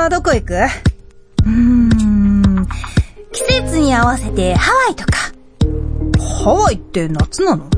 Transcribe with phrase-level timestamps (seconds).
[0.00, 0.54] はどこ行く？
[0.54, 2.66] うーん、
[3.32, 5.12] 季節に合わせてハワイとか。
[6.42, 7.68] ハワイって夏なの？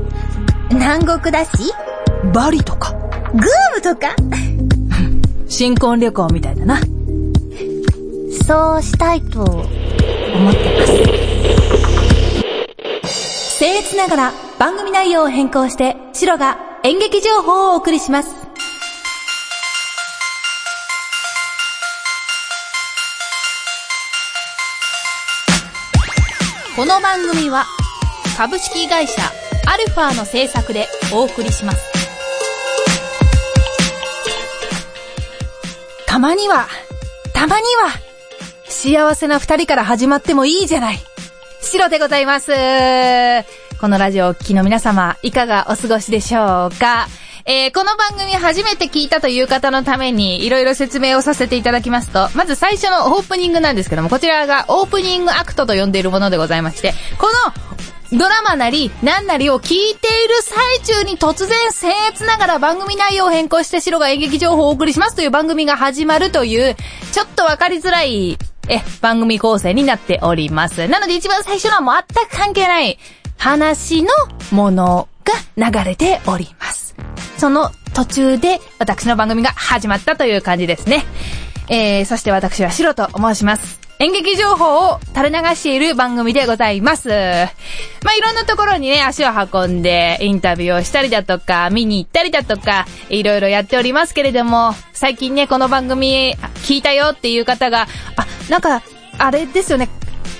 [0.71, 1.51] 南国だし、
[2.33, 2.93] バリとか？
[2.93, 3.41] グー
[3.75, 4.15] ムとか。
[5.49, 6.79] 新婚旅行みたいだな。
[8.47, 9.69] そうしたいと思って
[10.79, 10.87] ま
[13.05, 13.63] す。
[13.63, 18.42] 僭越ながら番組内容を変更して、シロが演劇情報をお送りします。
[26.75, 27.65] この番組は、
[28.35, 29.21] 株式会社
[29.67, 31.93] アルファの制作でお送りします。
[36.07, 36.67] たまには、
[37.31, 37.91] たまには、
[38.67, 40.99] 幸せな二人から始まってもいいじゃない。
[41.61, 42.51] シロでございます。
[43.79, 47.07] このラジオをお聞きの皆様、いかがお過ごしでしょうか？
[47.45, 57.27] えー、この番組初めて聞いたという方のために、いろいろ説明をさせていただきますと、まず最初のオープニングなんですけども、こちらがオープニングアクトと呼んでいるものでございまして、こ
[58.11, 66.75] のドラマなり、何なりを聞いている最中に突然僭越ながら番組内容を変更して白が演劇情報をお送りしますという番組が始まるという、
[67.11, 68.37] ちょっとわかりづらい、
[68.69, 70.87] え、番組構成になっております。
[70.87, 72.97] なので一番最初のは全く関係ない
[73.37, 74.09] 話の
[74.51, 75.09] もの
[75.57, 76.82] が流れております。
[77.43, 81.03] その途中で私の番組が始まったという感じですね。
[81.67, 83.81] えー、そして私はシロと申します。
[83.99, 87.09] 演劇情報を垂れ流している番組でございます。
[87.09, 98.81] まあ、いろんなところにね、足を運んで、インタビューをしたりだとか、見に行ったりだとか、いろいろやっておりますけれども、最近ね、この番組聞いたよっていう方が、あ、なんか、
[99.17, 99.89] あれですよね、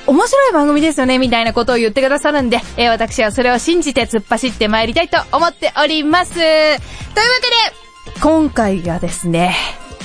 [0.06, 6.34] 面白い番組ですよね、みたいなことを言ってくださるんで、えー私はそれを信じて突っ走って参りたいと思っております。
[6.34, 6.54] というわ
[8.06, 9.56] けで、今回がですね、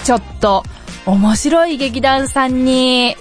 [0.04, 0.62] ちょっと、
[1.04, 3.16] 面白い劇団さんに、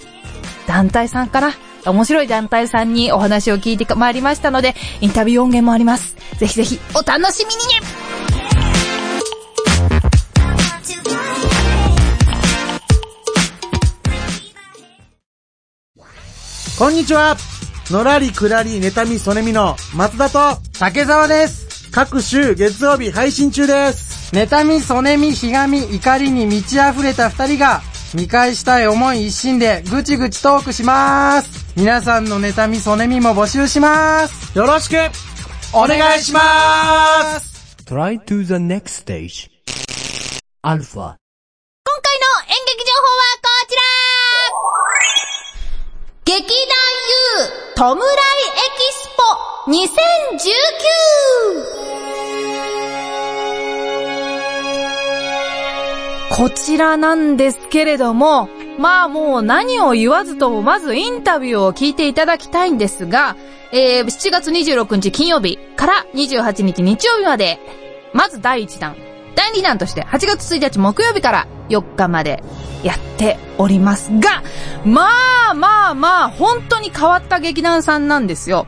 [0.67, 1.53] 団体さんかな？
[1.85, 6.15] 面白い団体さんにお話を聞いてまいりましたので、インタビュー音源もあります。
[6.37, 7.61] ぜひぜひ、お楽しみに
[16.77, 17.35] こんにちは
[17.89, 21.89] のらりくらり妬みそねみの松田と竹沢です。
[21.91, 24.35] 各週月曜日配信中です。
[24.35, 27.81] 妬み、そねみ、ひがみ、怒りに満ち溢れた二人が、
[28.13, 31.73] 見返したい思い一心でぐちぐちトークします。
[31.75, 34.55] 皆さんの妬み、そねみも募集します。
[34.55, 34.97] よろしく
[35.73, 37.75] お願いします。
[37.85, 39.49] Try to the next stage.
[40.61, 41.15] Alpha.
[47.77, 47.95] 弔いエ
[48.75, 49.21] キスポ
[49.71, 49.77] 2019
[56.35, 58.49] こちらなんですけれども、
[58.79, 63.35] まあもう何を言わずともまずインタビューを聞いていただきたいんですが、
[63.71, 67.59] えー、7月26日金曜日から28日日曜日まで、
[68.11, 68.95] まず第1弾。
[69.35, 72.43] 第2弾として8月1日木曜日から4日まで
[72.83, 74.43] やっておりますが、
[74.85, 75.09] ま
[75.51, 78.67] あまあまあ、本当に変わった劇団さんなんですよ。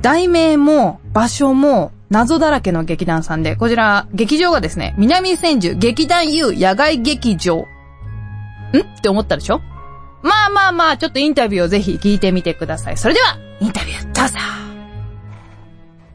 [0.00, 7.58] 題名も場所も謎だらけの劇団さんで、こちら、劇場がですね、南千住劇団 U 野外劇場。
[7.58, 7.62] ん？
[8.78, 9.60] って思ったでしょ？
[10.22, 12.96] まあまあまあ、ちょっとインタビューをぜひ聞いてみてください。
[12.96, 14.38] それでは、インタビューどうぞ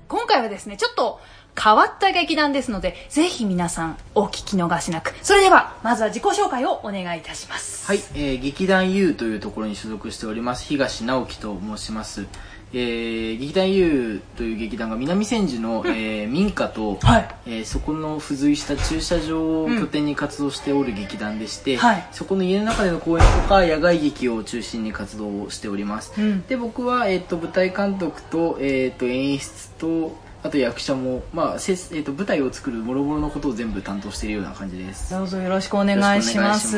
[0.08, 1.20] 今回はですね、ちょっと
[1.62, 5.14] 変わった劇団ですので、ぜひ皆さんお聞き逃しなく。
[5.24, 7.88] それでは、まずは自己紹介をお願いいたします。
[7.88, 12.28] はい、えー劇団 U というところに所属しております東直樹と申します、
[12.74, 17.36] えー劇団 U という劇団が南千住の、えー民家と、はい。
[17.48, 22.08] えーそこの付随した駐車場を拠点に活動しておる劇団でして、はい。
[22.12, 26.46] そこの家の中での公演とか野外劇を中心に活動をしております、うん。
[26.46, 36.78] で僕は、えー、と舞台監督と,、えー、と演出とあと役者も、まあせえー、と舞台を作る諸々のことを全部担当しているような感じですどうぞよろしくお願いします。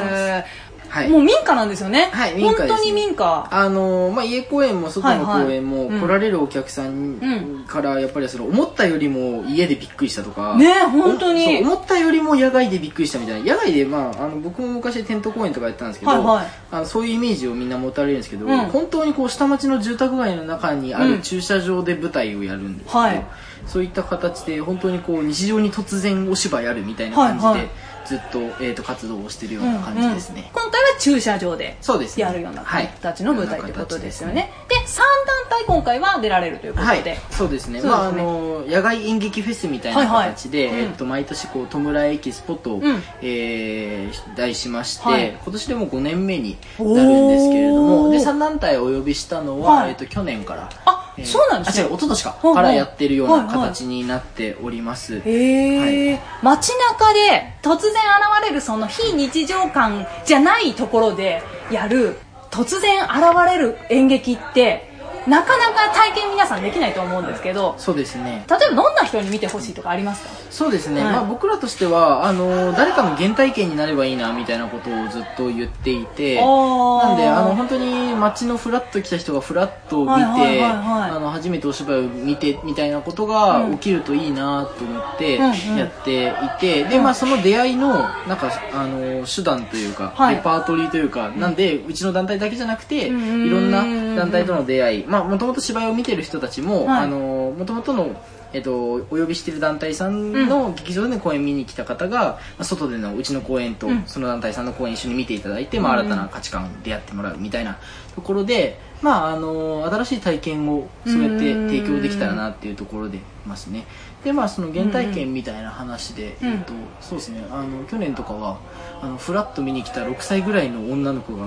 [0.90, 1.10] はい。
[1.10, 2.10] もう民家なんですよね。
[2.12, 3.48] はい民家本当に民家。
[3.52, 10.58] あのまあ、家公演も外の公演も来られるお客さんからやっぱりその思ったよりも家でびっくりしたとか。
[10.58, 11.60] ねえ本当に。
[11.60, 13.54] 思ったよりも野外でびっくりしたみたいな。
[13.54, 16.48] 野外で、まあ、あの僕も昔テント公演とかやってたんですけど、はいはい。
[16.72, 18.58] あのそういうイメージをみんな持たれるんですけど、うん。
[18.68, 23.26] 本当にこう下町の住宅街の中にあうんる駐車場で舞台をやるんですけど、はい。
[23.68, 27.70] そういった形で本当にこう日常に突然お芝居やるみたいな感じで、はいはい
[28.10, 31.78] ずっと,、えー、と活動をしてるような感じですね、うんうん今回は駐車場で
[32.18, 34.52] やるようなはい形の舞台ということですよね。
[34.68, 36.92] で、3団体今回は出られるということで。
[36.92, 37.82] はい、そうですね。
[37.82, 37.88] ね。
[37.88, 40.82] まああの野外演劇フェスみたいな形で、はいはい。
[40.82, 43.04] うんえっと、毎年こう弔いエキスポと、ん。
[43.22, 45.30] えー題しまして、はい。
[45.42, 49.90] 今年でも5年目になるんですけれどもで3団体お呼びしたのは、はい。
[49.90, 50.70] えっと、去年から。
[50.86, 51.26] あえー。
[51.26, 51.84] そうなんですね。
[51.84, 62.18] あ違う一昨年か、はいはいからやってるようはいはいな形になっております、へえ、街中で突然現れるその非日常感じゃないところでやる
[62.52, 63.12] 突然現
[63.46, 64.89] れる演劇って
[65.28, 68.46] なかなか体験皆さんできないと思うんですけどそうですね。
[68.50, 70.30] 例えばどんな人に見てほしいとかありますか？
[70.50, 71.14] そうですね、はい。
[71.14, 85.78] まあ、僕らとしてはあの誰かの原体験になればいいなみたいなことをずっと言っていてなんであの本当に街のフラッと来た人がフラッと見て、初めてお芝居を見てみたいなことが起きるといいなと思ってうんうん。
[85.78, 87.94] やっていて、でまあ、その出会いの
[88.28, 90.36] なんかあの手段というか、はい。
[90.36, 93.46] レパートリーというかなんでうちの団体だけじゃなくて、ん。
[93.46, 93.84] いろんな
[94.16, 97.04] 団体との出会いまあもともと芝居を見てる人たちも、はい。
[97.04, 98.16] あのもともとの
[98.52, 104.04] えっと、お呼びしている団体さんの劇場での公演見に来た方が、まあ外でのうちの公演とん。
[104.08, 107.78] その団体さんの公演一緒に見ていただいて、まあ、新たな価値観に出会ってもらうみたいな
[108.20, 113.86] ところで、まあ、あの新しい体験をそうやって提供できたらなっていうところでいますね。
[114.24, 117.46] でまあその原体験みたいな話で、うんえっと、そうですね。
[117.50, 118.60] あの去年とかは
[119.02, 121.46] あのフラッと見に来た6歳ぐらいの女の子が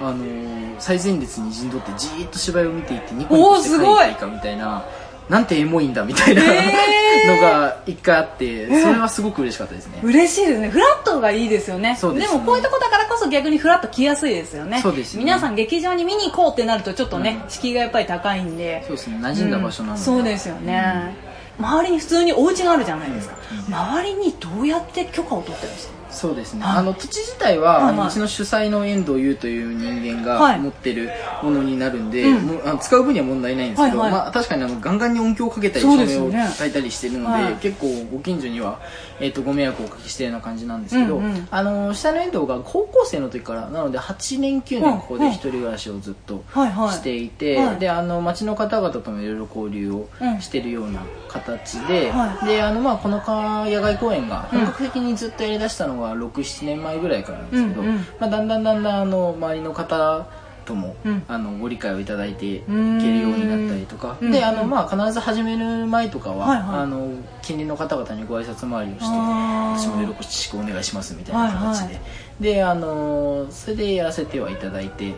[0.00, 4.84] あの最前列に陣取ってじーっと芝居を見ていてニコニコして帰っていいかみたいな
[5.30, 7.36] なんてエモいんだみたいな、へー。
[7.36, 10.70] のが一回あってそれはすごく嬉しかったですね、嬉しいですね。
[10.70, 11.96] フラットがいいですよね。
[12.00, 12.38] そうですね。
[12.38, 14.80] もこういうとこだからこそ逆にフラッと来やすいですよね。
[14.82, 15.24] そうですね。
[15.24, 18.82] 皆さん劇場に見に行こうってなるとちょっとね、敷居がやっぱり高いんで。
[18.86, 19.18] そうですね。
[19.20, 21.14] 馴染んだ場所なので、そうですよね、
[21.58, 23.36] 周りに普通にお家があるじゃないですか、
[23.68, 25.99] 周りにどうやって許可を取ってるんですか？
[26.10, 26.62] そうですね。
[26.62, 30.56] はいあの土地自体は、はいうちの主催の遠藤優という人間はい。
[30.56, 31.10] が持ってる
[31.42, 32.46] ものになるんで、うん。
[32.46, 34.20] もうあの使う分には問題ないんですけど、はいはい。
[34.22, 37.54] まあ、確かにあのガンガンに音響をかけたり照明を焚いたりしてるので、はい。
[37.56, 38.80] 結構ご近所には、
[39.20, 41.48] えー、とご迷惑をおかけしてるような感じなんですけど、うんうん。
[41.50, 46.92] あの主催の遠藤が高校生の時からなので8年9年ここで一人暮らしをずっとはいはい。
[46.92, 47.76] していて、はい。
[47.78, 57.96] であの町の方々ともいろいろ交流をうんしてるような形で、はいであのまあこのか野外公演が本格的にずっとやりだしたのが67年前ぐらいからなんですけど、うんうん。
[58.18, 60.26] まあ、だんだんだんだんあの周りの方
[60.64, 61.22] とも、うん。
[61.28, 64.30] あのご理解をいただいていけるようになったりとか、うん。
[64.30, 66.80] であのまあ必ず始める前とかは、はいはい。
[66.80, 67.08] あの
[67.42, 72.42] 近隣の方々にご挨拶回りをして私もよろしくお願いしますみたいな形で、はいはい。
[72.42, 75.14] であのそれでやらせてはいただいて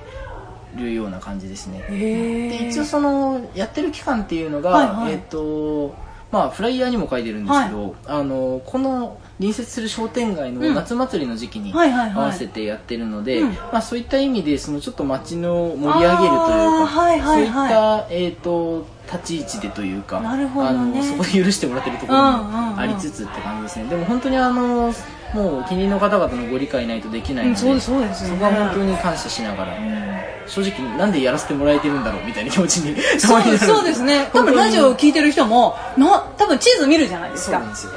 [0.76, 1.84] るような感じですね。
[1.88, 5.12] へで一応そのやってる期間っていうのが、はいはい。
[5.12, 5.94] えっ、と
[6.32, 10.74] まあフライヤーにも書いてるんですけど、あのこの隣接する商店街のうん。
[10.74, 12.24] 夏祭りの時期にはいはいはい。
[12.24, 13.52] 合わせてやってるので、うん。
[13.52, 17.48] まあそういった意味でそのちょっと街の盛り上げるというか、はいはいはい。
[17.48, 21.00] そういったえっ、と立ち位置でというかなるほどね。
[21.00, 24.92] あのそこで許してもらってるところもありつつって感じですね、でも本当にあの
[25.32, 28.34] もう近隣の方々のご理解ないとできないので、うんそうですそうですよね。
[28.34, 29.76] そこは本当に感謝しながら、
[30.46, 34.28] 正直なんでやらせてもらえてるんだろうみたいな気持ちにたそうそうですね。
[34.32, 37.58] 多分ラジオを聞いてる人もな多分地図見るじゃないですか。
[37.58, 37.92] そうなんですよ。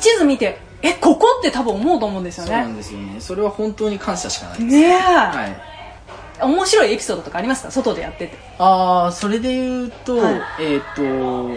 [0.00, 3.20] 地図見てえここって多分思うと思うんですよそうなねんですよね。
[3.20, 6.44] それは本当に感謝しかないです、ねえ、はい。
[6.44, 7.70] 面白いエピソードとかありますか？
[7.70, 8.36] 外でやってて。
[8.58, 10.42] ああそれで言うと、はい。
[10.60, 11.56] えっ、と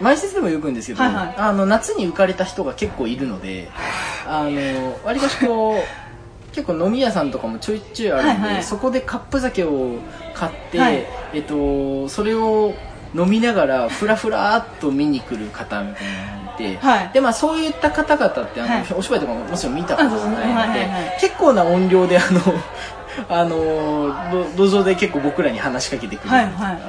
[0.00, 1.34] 前説でもよく言うんですけど、はいはい。
[1.36, 3.68] あの夏に浮かれた人が結構いるので
[4.26, 8.62] あのわりかしこう結構飲み屋さんとかもちょいちょいあるんで、はいはい。
[8.62, 10.00] そこでカップ酒を
[10.32, 11.06] 買って、はい。
[11.32, 12.74] えっと、それを
[13.14, 17.10] 飲みながらふらふらっと見に来る方みたいなのがいて、はい。
[17.12, 18.86] でまあ、そういった方々ってあの、はい。
[18.94, 21.14] お芝居とかももちろん見たことないので、はいはいはい。
[21.20, 22.40] 結構な音量であの
[23.28, 26.80] あのど路上で結構僕らに話しかけてくれるはいはい。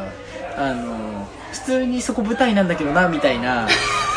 [0.56, 3.68] あの普通にそこ舞台なんだけどなみたいな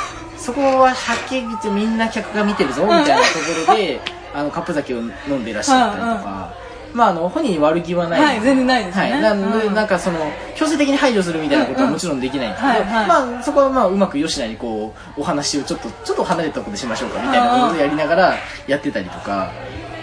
[0.45, 3.23] そこははっきり言ってみんな客が見てるぞみたいなと
[3.67, 3.99] ころで
[4.35, 6.65] あのカップ酒を飲んでいらっしゃったりとか。
[6.93, 8.23] まあ、あの本人に悪気はない。
[8.23, 9.13] はい全然ないですね。
[9.13, 18.35] はい、なので、うんなんかその強制的に排除するみたいなことはもちろんできないんですけど、まあ、そこはまあうまく吉田にこうお話をちょっとちょっと離れたところでしましょうかみたいなことをやりながら
[18.69, 19.51] やってたりとか。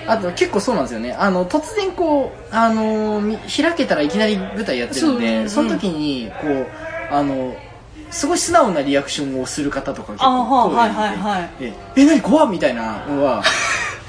[0.08, 1.14] あと結構そうなんですよね。
[1.14, 5.50] あの突然こうあのみ開けたらいきなり舞台やってるんでうん。
[5.50, 6.68] その時にこう
[7.14, 7.56] あの
[8.12, 11.50] すごい素直なリアクションをする方とか結あ構はいはいはいはい。
[11.62, 12.06] ええ。
[12.06, 12.22] 何？
[12.22, 12.50] 怖っ？
[12.50, 13.42] みたいなのは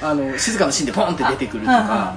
[0.02, 2.16] あの静かなシーンでポンって出てくるとか、 はいは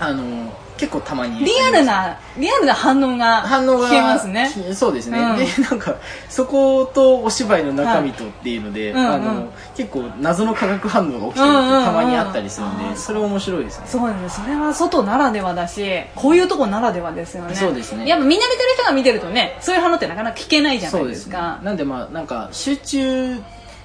[0.00, 1.44] あの結構たまに。
[1.44, 4.50] リアルな、リアルな反応が反応が聞けますね。
[4.52, 5.36] きそうですね、うん。
[5.36, 5.96] でなんか
[6.28, 9.02] そことお芝居の中身とっていうので、はい。
[9.02, 9.14] うんうん。
[9.14, 13.86] あの結構謎の化学反応が起きてるってたまにあったりするんで、それ面白いですね。
[13.86, 14.44] そうですね。
[14.44, 17.54] それは外ならではだし、こういうとこならではですよね。
[17.54, 18.06] そうですね。
[18.06, 21.36] やっぱみんな見てる人が見てるとね、そういう反応ってなかなか聞けないじゃないうでそですすね。
[21.36, 21.60] か。
[21.62, 23.42] なんでまあなんか集中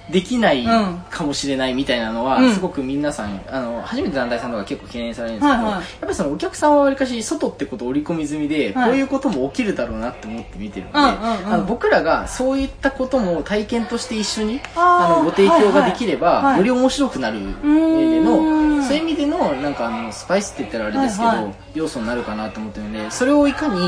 [0.09, 0.99] できないうん。
[1.09, 2.53] かもしれないみたいなのは、うん。
[2.53, 5.73] すごく皆さんあの初めて団体さんとか結構懸念されるんですけど、はいはい。
[5.73, 8.89] やっぱりそのお客さんはわりかし外ってことを織り込み済みで、はい。
[8.89, 11.53] こういうことも起きるだろうなって思って見てるので、うんうんうん。
[11.53, 18.83] あの僕らがそういったことも体験として一緒にあのご提供ができれば、はいはいより面白くなる上でうのん。
[18.83, 21.55] そういう意味でのなんかあのスパイスって言ったらあれですけど、はいはい。
[21.75, 23.79] 要素になるかなと思ってるのでそれをいかに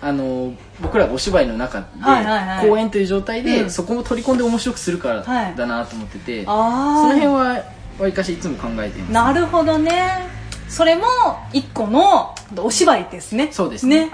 [0.00, 1.86] あの僕らがお芝居の中で
[2.68, 3.70] 公演という状態で、うん。
[3.70, 5.56] そこも取り込んで面白くするからはい。
[5.56, 7.14] だなと思ってて、あそのあ。
[7.14, 7.64] 辺は
[7.98, 9.12] わりかしいつも考えています。
[9.12, 10.35] なるほどね。
[10.68, 11.04] それも
[11.52, 13.48] 一個のお芝居ですね。
[13.52, 14.10] そうですね。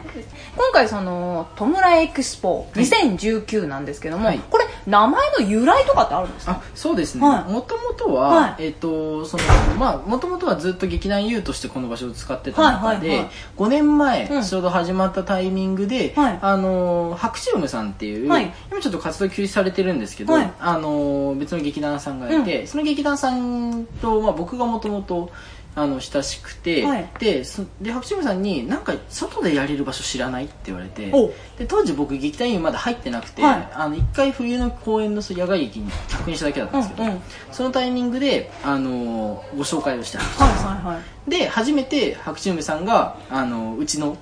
[0.57, 2.85] 今回その、トムラエクスポはい。
[2.85, 4.39] 2019なんですけども、はい。
[4.39, 6.53] これ名前の由来とかってあるんですか？
[6.53, 7.27] あそうですね。
[7.27, 7.53] はい。
[7.53, 8.67] もともとは、はい。
[8.67, 9.45] えっ、とその
[9.79, 13.31] まあもともとはずっと劇団 U としてこの場所を使ってた中で、はいはいはい。
[13.57, 14.43] 5年前、うん。
[14.43, 16.39] ちょうど始まったタイミングで、はい。
[16.41, 18.53] あの白チウムさんっていう、はい。
[18.71, 20.53] 今ちょっと活動休止されてるんですけど、はい。
[20.59, 25.31] あの別の劇団さんがいて、その劇団さんと、まあ、僕がもともと
[25.75, 27.11] あの親しくて、はい。
[27.19, 33.69] でそで白チウムさんに「なんか外でやれる場所知らない?」って言われておで当時僕劇団員まだ入ってなくて、はい。
[33.75, 37.23] あの1回冬の公演の野外劇に確認しただけだったんですけど、うんうん。
[37.51, 41.31] そのタイミングで、あのご紹介をしてはい。
[41.31, 44.17] で初めて白チウムさんが、あのうちの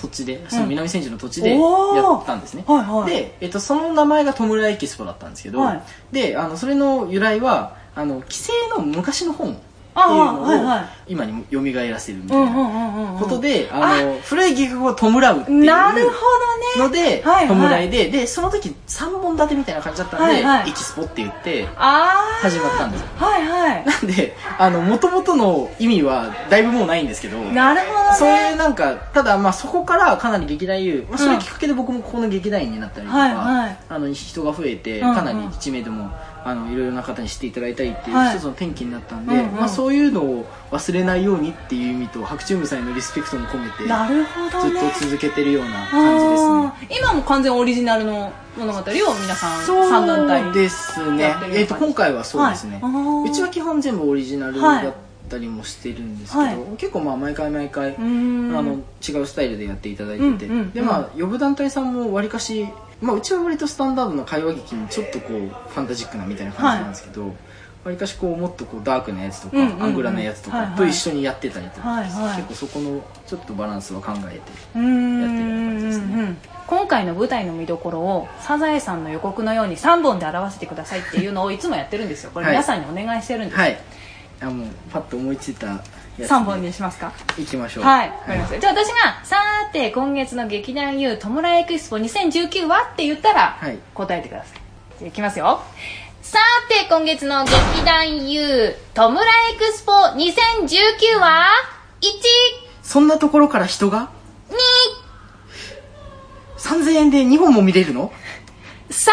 [0.00, 3.10] 土地でその南千住の土地でやったんですね、はいはい。
[3.10, 5.82] で、えっと、その名前がトムラエキスポだったんですけど、はい。
[6.12, 9.58] であのそれの由来はあの規制の昔の本
[9.96, 13.16] のをはいはい今に蘇らせるみたいな。
[13.18, 16.88] ことで、あの古い戯曲を弔うっていうなるほどね。
[16.88, 23.24] ので、はいはい弔いででその時3本立てみたいな感じだったんで、はいはいエキスポって言ってあ始まったんですよあ。
[23.24, 23.84] はいはい。
[23.86, 28.16] なんであの元々の意味はだいぶもうないんですけどなるほどね。
[28.18, 33.78] そういうなんかただまあそこからかなり劇団優、まあ、それきっかけで僕もここの劇団員になったりとか、はいはい。
[33.88, 35.14] あの人が増えてうんうん。
[35.14, 36.10] かなり知名度も
[36.44, 38.36] あのいろいろな方に知っていただいたりっていうはい。
[38.36, 39.56] 一つの転機になったんで、うんうん。
[39.56, 44.92] まあ、そういうのを忘れないようにっていう意味と白チュームさんへのリスペクトも込めてなるほどずっね。
[44.92, 46.48] と続けてるような感じです
[46.90, 46.98] ね。
[47.00, 48.82] 今も完全オリジナルの物語を
[49.20, 51.34] 皆さん三団体そうですね。
[51.52, 53.30] えっ、と今回はそうですね、はい。
[53.30, 54.94] うちは基本全部オリジナルだっ
[55.28, 56.56] たりもしてるんですけど、はい。
[56.76, 62.66] 結構まあ毎回毎回、あの違うスタイルでやっていただいてて、うんうんでまあ呼ぶ団体さんもわりかし、
[63.00, 67.34] まあ、うちは割とスタンダードな会話劇にちょっとこうファンタジックなみたいな感じなんですけど、
[67.86, 69.82] わりかしこうもっとこうダークなやつとか、うんうんうん。
[69.82, 70.70] アングラなやつとはいはい。
[70.72, 72.36] かと一緒にやってたりとか、はいはい。
[72.36, 76.36] 結構そこのちょっとバランスは考えてやってるような感じですね。
[76.66, 82.32] 今回の舞台の見どころをサザエさんの予告のように3本で表せてくださいっていうのをいつもやってるんですよ。
[82.34, 82.54] これはい。
[82.54, 83.78] 皆さんにお願いしてるんです、はい
[84.40, 85.82] あもうパッと思いついたや
[86.18, 87.12] つ3本にしますか？
[87.38, 87.84] いきましょう。
[87.84, 88.60] はい、わかりました。
[88.60, 93.78] じゃあ私が、さーて、今月の劇団 U トムラエクスポ2019はって言ったら、はい。
[93.94, 94.60] 答えてください。
[94.98, 95.62] じゃあいきますよ。
[96.22, 101.46] さーて、今月の劇団 U トムラエクスポ2019は、
[102.00, 102.06] 1、
[102.82, 104.10] そんなところから人が
[106.58, 108.12] ？2、3000円で2本も見れるの
[108.90, 109.10] ？3、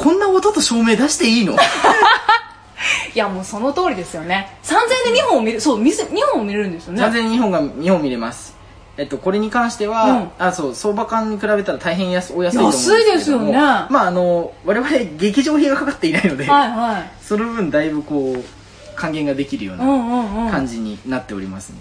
[0.00, 1.54] こんな音と照明出していいの？
[3.14, 4.56] いやもうその通りですよね。
[4.62, 4.74] 3000
[5.08, 7.02] 円で2本を見る、そう、見せ2本を見れるんですよね。
[7.02, 8.56] 3000円で2本が2本見れます
[8.96, 17.10] えっと、これに関しては、うんあそう相場感に比べたら大変安お安いと思うんですけども安いですよねまああの我々劇場費がかかっていないので、はいはい。
[17.22, 18.44] その分だいぶこう
[18.96, 20.50] 還元ができるよううなんうんうん。
[20.50, 21.76] 感じになっておりますね、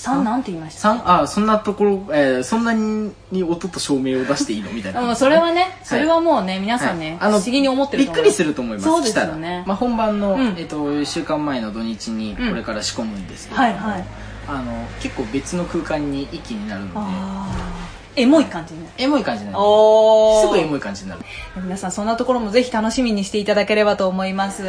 [0.00, 4.70] 3なんて言いました三あそんなところ、えーそんなに音と照明を出していいの？
[4.70, 8.84] みたいな、うん、それはね、それはもうね、皆さんね、はい不思議に思ってるびっくりすると思います。
[8.84, 9.58] そうですよね。
[9.58, 9.64] ら。
[9.66, 10.54] まあ、本番の、うん。
[10.58, 12.48] えっと、1週間前の土日にうん。
[12.50, 14.04] これから仕込むんですけど、はいはい。
[14.48, 16.92] あの結構別の空間に一気になるので。
[16.96, 17.90] ああ。
[18.16, 18.94] エモい感じになる。
[18.98, 21.22] エモい感じになるおすぐエモい感じになる。
[21.56, 24.64] 皆さんそんなところもぜひ楽しみにしていただければと思います。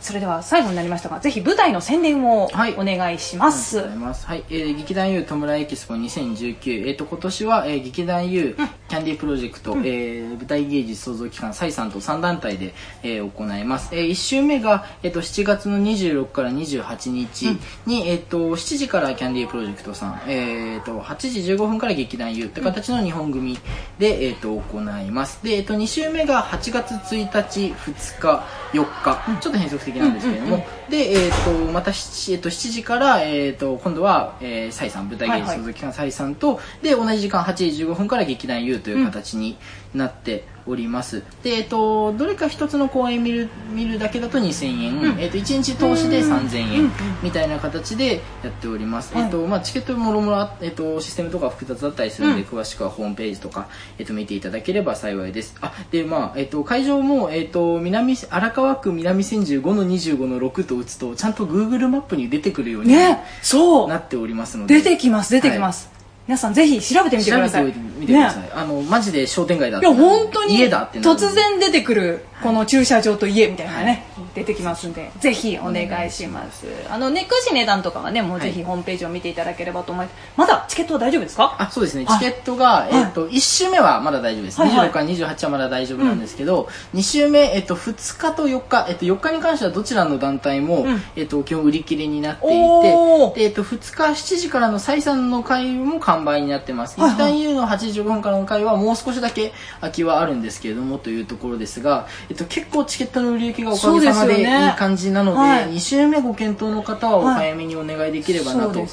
[0.00, 3.78] それでは最後になりましたが、ぜひ舞台の宣伝をはいお願いします。
[3.78, 4.26] ありがとうございます。
[4.26, 6.88] はい、えー、劇団 U 戸村エキスポ2019。
[6.88, 8.56] えっ、と、今年は、えー、劇団 U、
[8.88, 13.94] キャンディープロジェクト、えー、舞台芸術創造機関、サイさんと3団体で、えー、行います。
[13.94, 23.58] えー、1週目が、えっ、と、7月の26から28日に、えっ、と、7時からキャンディープロジェクトさん、えっ、と、8時15分から劇団 U って形の日本組
[23.98, 25.42] で、えっ、と、行います。
[25.42, 39.56] で、えっ、と、2週目が8月1日、2日、4日、ちょっと変則的なんですけれども、で、えっ、と、また7、えっと7時から、えっ、と、今度は、えー、サイさん、舞台芸術創造機関サイさんと、で、同じ時間8時15分から劇団 U という形に
[39.94, 41.22] なっております。
[41.42, 46.92] で、えっ、と、どれか一つの公演見る、見るだけだと2000円、えっ、と、1日通しで3000円
[47.22, 49.12] みたいな形でやっております。
[49.16, 53.68] えっ、と、まあ、チケットもろもろあ、えっ、と、システムとか複雑だったりするので、詳しくはホームページとか、
[53.98, 55.56] えっ、と、見ていただければ幸いです。
[55.60, 64.74] あ、で、まあ、えっ、と、会場も、えっ、と、南、荒川区南千住5の25の6と打つと、ちゃんと Google マップに出てくるようにね、そうなっておりますので。
[64.74, 65.97] 出てきます、出てきます。
[66.28, 67.62] 皆さんぜひ調べてみてください。
[67.62, 68.50] 調べてみてください。
[68.54, 74.04] あの、マジで商店街だっいや、本当に、家だって突然出てくる、この駐車場と家みたいなのがね、
[74.34, 76.66] 出てきますんで、ぜひお願いします。
[76.90, 80.16] あの、ね、詳しい値段とかはね、もうぜひホームページを見ていただければと思います。
[80.36, 81.56] まだチケットは大丈夫ですか？
[81.58, 82.18] あそうですね、はい。
[82.18, 84.88] チケットが、えっと1週目はまだ大丈夫です、はいはい。
[84.90, 91.02] 26から28はまだ大丈夫なんですけど、2週目、えっと2日と4日、えっと4日に関してはどちらの団体も、ん。
[91.16, 97.00] えっと基本売り切れになっていてで、えっと2日7時からの再三の会も完売になってます。
[97.00, 97.16] はいはい。
[97.16, 104.46] 一旦 U の8時15分からの会はもう少しだけ空きはあるんですけれどもというところですが、えっと、結構チケットの売り行きがおかげさまでいい
[104.76, 105.70] 感じなのではい。
[105.70, 108.88] 2週目ご検討の方はお早めにお願いできればなと思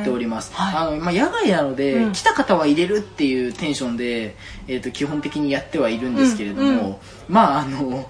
[0.00, 0.52] っております。
[0.54, 0.88] はい。
[0.88, 2.12] あのまあ、野外なので、うん。
[2.12, 4.36] 来た方は入れるっていうテンションで、
[4.68, 6.96] えー、と基本的にやってはいるんですけれども、うんうん。
[7.28, 8.08] まああの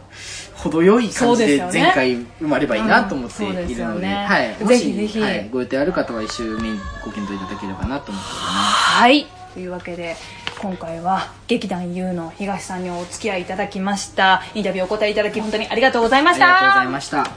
[0.62, 6.70] 程よい感じで前回埋まればいいなと思っているので,、よねはい、もしぜひぜひはい、ご予定ある方は一周目
[7.04, 8.20] ご検討いただければなと思っております。
[9.00, 9.26] はい。
[9.54, 10.16] というわけで、
[10.60, 14.42] 今回は劇団 U の東さんにお付き合いいただきました。
[14.54, 16.58] インタビューお答えいただき本当にありがとうございました。
[16.58, 17.24] ありがとうございました。
[17.24, 17.30] さ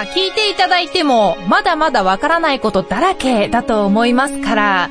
[0.00, 4.90] あ、聞いていただいても、まだまだわからないことだらけだと思いますから、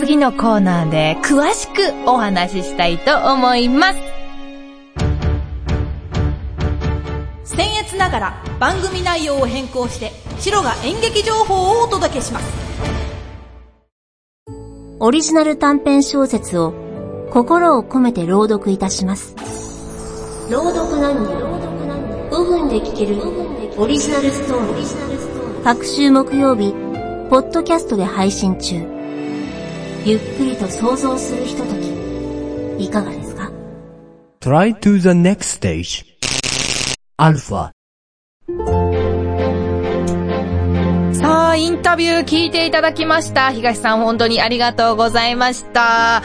[0.00, 4.22] 次のコーナーで詳しくお話ししたいと思います。
[7.56, 12.72] 僭越ながら番組内容を変更して白が演劇情報をお届けします
[14.98, 16.72] オリジナル短編小説を
[17.30, 19.34] 心を込めて朗読いたします。
[20.50, 21.32] 朗読何人
[22.30, 23.16] 5分で聞ける
[23.76, 25.64] オリジナルストーリー。
[25.64, 26.72] 各週木曜日、
[27.30, 28.91] ポッドキャストで配信中。
[30.04, 31.74] ゆっくりと想像するひとと
[32.78, 33.50] き、いかがですか
[34.40, 36.04] ？Try to the next stage.
[37.18, 37.70] Alpha.
[41.14, 43.52] さあ、インタビュー聞いていただきました。
[43.52, 46.22] 東さん本当にありがとうございました。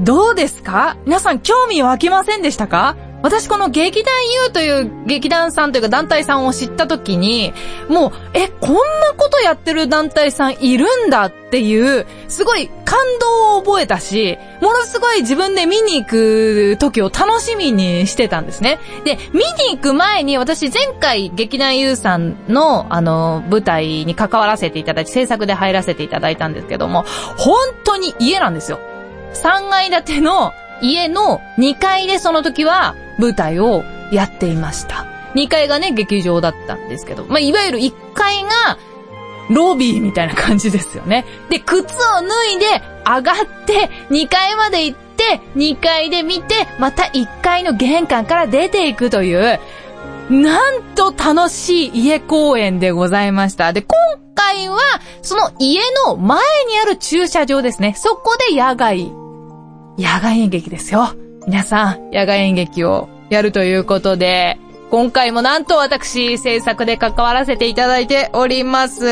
[0.00, 0.96] どうですか？
[1.06, 2.96] 皆さん興味湧きませんでしたか？
[3.24, 4.12] 私この劇団
[4.46, 7.54] U という劇団さんというか団体さんを知った時に、
[7.88, 8.80] もう、え、こんな
[9.16, 18.78] ことやってる団体さんいるんだっていう、すごい感動を覚えたし、ものすごい自分で見に行く時を楽しみにしてたんですね。
[19.06, 27.06] で、見に行く前に私前回劇団 U さんのあの舞台に関わらせていただいて制作で入らせていただいたんですけども、
[27.38, 28.80] 本当に家なんですよ。
[29.32, 33.82] 3階建ての家の2階でその時は舞台を
[34.12, 35.06] やっていました。
[35.34, 38.78] 2階がね、劇場だったんですけど、まあ、いわゆる1階が
[39.50, 41.24] ロビーみたいな感じですよね。
[41.50, 42.66] で、靴を脱いで
[43.04, 49.60] 上がって2階まで行って2階で見てまた1階の玄関から出ていくという
[50.30, 53.72] なんと楽しい家公園でございました。
[53.72, 53.98] で、今
[54.34, 54.78] 回は、
[55.22, 57.94] その家の前にある駐車場ですね。
[57.96, 59.12] そこで野外、
[59.98, 61.14] 野外演劇ですよ。
[61.46, 64.58] 皆さん、野外演劇をやるということで、
[64.90, 69.04] 今回もなんと私、制作で関わらせていただいております。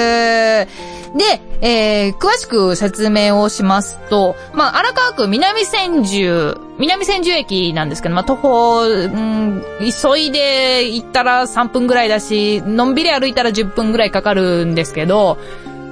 [1.14, 15.38] で、えー、詳しく説明をしますと、まあ、荒川区南千住、南千住駅なんですけど、まあ、徒歩、うん、急いで行ったら3分ぐらいだし、のんびり歩いたら10分ぐらいかかるんですけど、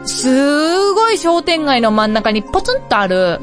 [0.05, 3.41] すごい商店街の真ん中にポツンとある、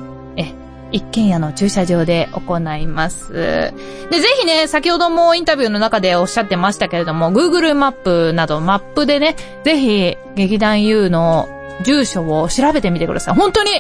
[0.92, 3.34] 一軒家の駐車場で行います。
[3.34, 3.74] で、
[4.20, 11.50] ぜひね、先ほどもインタビューの中でおっしゃってましたけれども、Google マップなどマップでね、ぜひ劇団 U の
[11.84, 13.36] 住所を調べてみてください。
[13.36, 13.72] 本当に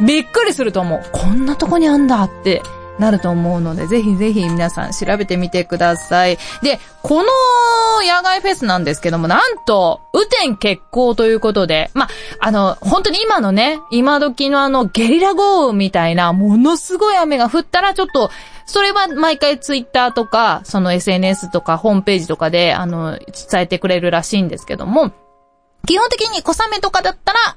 [0.00, 1.02] びっくりすると思う。
[1.12, 2.62] こんなとこにあんだって
[2.98, 6.38] なると思うので、ぜひぜひ皆さん調べてみてください。
[6.62, 7.28] で、この
[8.02, 12.08] 野外フェスなんですけども、なんと、雨天決行ということで、まあ、
[12.40, 18.30] あの、本当に今のね、今時のあのゲリラ豪雨みたいな、ものすごい雨が降ったらちょっと、
[18.66, 25.12] それは毎回ツイッターとか、その SNS とかホームページとかで、あの、伝えてくれるらしいんですけども、
[25.86, 27.56] 基本的に小雨とかだったら、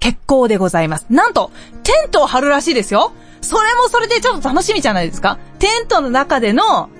[0.00, 1.06] 結構でございます。
[1.10, 3.12] なんと、テントを張るらしいですよ。
[3.40, 5.38] それもそれでちょっと楽しみじゃないですか。
[5.58, 6.90] テントの中での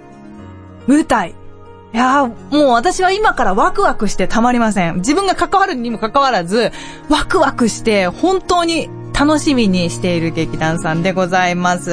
[0.87, 1.35] 舞台。
[1.93, 4.97] いやー、もう私は今からワクワクしてたまりません。
[4.97, 6.73] 自分が関わるにも関わらず、
[7.09, 11.91] ワクワクして本当に楽しみにしている劇団さんでございます。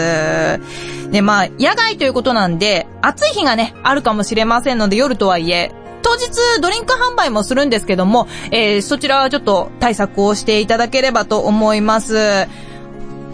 [1.12, 5.72] で、まあ、野外ということなんで、暑い日がね、あるかもしれませんので、夜とはいえ、
[6.04, 12.48] 当日ドリンク販売もするんですけども、えー、そちらはちょっと対策をしていただければと思います。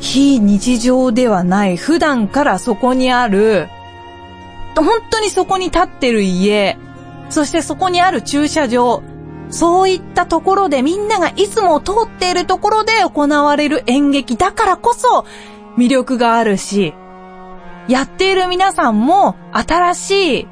[0.03, 3.69] 非日常ではない、普段からそこにある、
[4.75, 6.77] 本当にそこに立ってる家、
[7.29, 9.01] そしてそこにある駐車場、
[9.49, 15.25] そういったところでみんながいつも通っているところで行われる演劇だからこそ
[15.77, 16.93] 魅力があるし、
[17.87, 20.47] やっている皆さんも新しい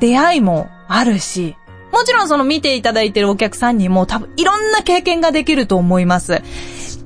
[0.00, 1.56] 出会いもあるし、
[1.92, 6.42] もちろんその見ていただいているお客さんにも多分いろんな経験ができると思います。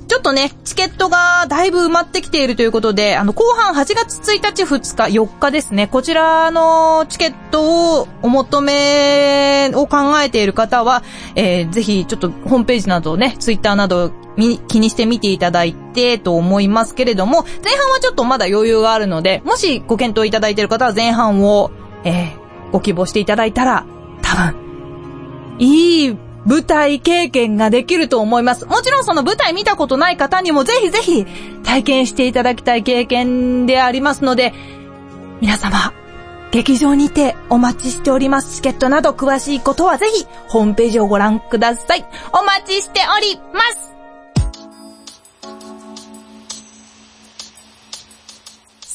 [0.08, 5.86] ちょっとね、チケットがだいぶ埋まってきているということで、あの、後半8月1日、2日、4日ですね。
[5.86, 11.02] こちらのチケットをお求めを考えている方は、
[11.34, 14.10] えー、ぜひちょっとホームページなどね、ツイッターなど
[14.68, 21.70] 気にして見ていただいてと思いますけれども、前半はちょっとまだ余裕があるので、もしご検討いただいている方は前半を、
[22.04, 23.84] えー、ご希望していただいたら、
[24.22, 24.56] 多分、
[25.58, 28.66] いい舞台経験ができると思います。
[28.66, 31.26] もちろんその舞台見たことない方にもぜひぜひ
[31.64, 34.52] 体験していただきたい経験でありますので、
[35.40, 35.92] 皆様、
[36.50, 38.56] 劇場にてお待ちしております。
[38.56, 42.04] チケットなど詳しいことはぜひホームページをご覧ください。
[42.32, 43.88] お待ちしております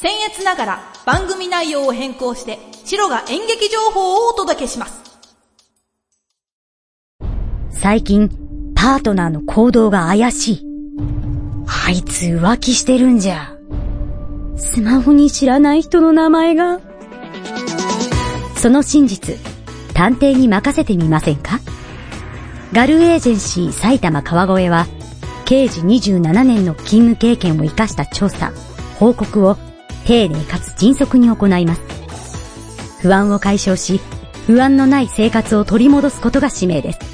[0.04, 5.13] 僭越ながら番組内容を変更して、白が演劇情報をお届けします。
[7.84, 8.30] 最近、
[8.76, 10.66] パートナーの行動が怪しい。
[11.86, 13.58] あいつ浮気してるんじゃ。
[14.56, 16.80] スマホに知らない人の名前が。
[18.56, 19.36] その真実、
[19.94, 21.60] 探偵に任せてみませんか？
[22.72, 24.88] ガルエージェンシー埼玉川越は、
[25.44, 28.54] 刑事27年の勤務経験を活かした調査、
[28.98, 29.58] 報告を
[30.06, 31.82] 丁寧かつ迅速に行います。
[33.02, 34.00] 不安を解消し、
[34.48, 37.13] 不安のない生活を取り戻すことが使命です。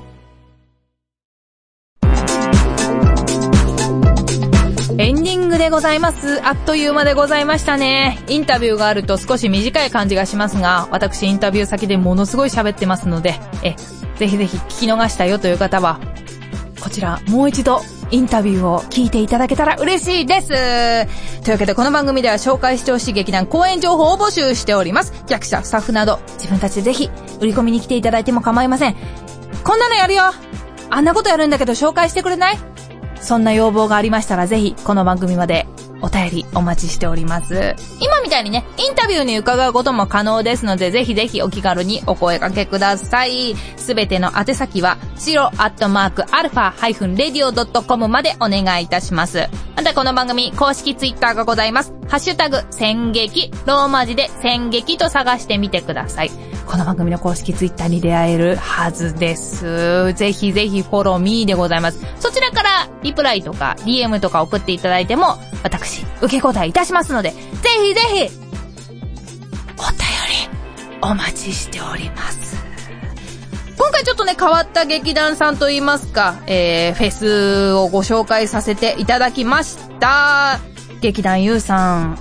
[4.99, 6.47] エンディングでございます。
[6.47, 8.19] あっという間でございましたね。
[8.27, 13.75] インタビューがあると少し短い感じがしますが、私インタビュー先でものすごい喋ってますので、え、
[14.17, 15.99] ぜひぜひ聞き逃したよという方は、
[16.82, 20.47] こちらもう一度インタビューを聞いていただけたら嬉しいです。
[20.47, 20.58] とい
[21.49, 25.13] うわけでこの番組では紹介してほしい劇団公演情報を募集しております。
[25.27, 27.10] 役者、スタッフなど自分たちでぜひ
[27.41, 28.95] 売り込みに来ていただいても構いません。
[29.63, 30.23] こんなのやるよ
[30.89, 32.58] あんなことやるんだけど紹介してくれない？
[33.19, 35.67] そんな要望がありましたらぜひこの番組まで
[36.01, 37.75] お便りお待ちしております。
[37.99, 43.55] 今みたいにね、インタビューに伺うことも可能ですので、ぜひぜひお気軽にお声掛けください。
[43.77, 49.47] すべての宛先は、白アットマークアルファハイフンレディオドットコムまでお願いいたします。
[49.75, 51.93] またこの番組公式ツイッターがございます。
[52.07, 56.31] ハッシュタグ、戦劇、ローマ字で戦劇と探してみてください。
[56.67, 60.13] この番組の公式ツイッターに出会えるはずです。
[60.13, 62.06] ぜひぜひフォローミーでございます。
[62.19, 67.38] そちらからリプライとか DM とか送っていただいても、私、受け答えいたしますので、ぜ
[67.80, 68.47] ひぜひ、
[69.77, 69.99] お便
[70.91, 72.58] り、お待ちしております。
[73.77, 80.60] 今回ちょっとね、変わった劇団さんといいますか、えー、フェスをご紹介させていただきました。
[80.99, 82.19] 劇団ゆうさん、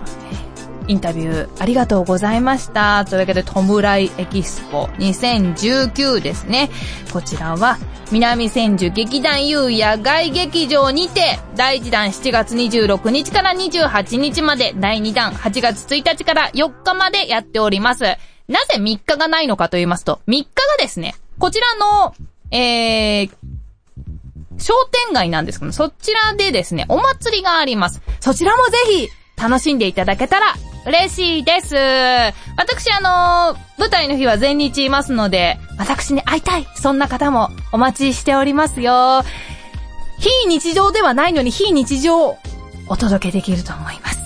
[0.88, 3.04] インタビューありがとうございました。
[3.04, 6.70] というわけで、トムライエキスポ2019ですね。
[7.12, 7.78] こちらは、
[8.12, 18.04] 南千住劇団 U 野外劇場にて、第1弾7月26日から28日まで、第2弾8月1日から4日までやっております。
[18.48, 22.14] なぜ3日がないのかと言いますと、3日がですね、こちらの、
[22.50, 23.30] えー、
[24.58, 28.00] 商店街なんですけど、そちらでですね、お祭りがあります。
[28.20, 30.54] そちらもぜひ、楽しんでいただけたら
[30.86, 31.74] 嬉しいです。
[32.56, 39.22] 私あのー舞台の日は全日いますので、私に会いたいそんな方もお待ちしておりますよ。
[40.18, 42.38] 非日常ではないのに非日常を
[42.88, 44.16] お届けできると思います。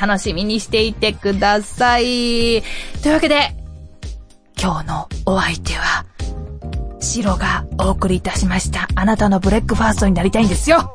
[0.00, 2.62] 楽しみにしていてください。
[3.02, 3.56] というわけで、
[4.60, 6.04] 今日のお相手は、
[7.00, 8.88] シロがお送りいたしました。
[8.94, 10.94] あなたのブレックファーストになりたいんですよ。